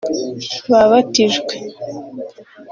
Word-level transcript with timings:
babatijwe 0.71 1.55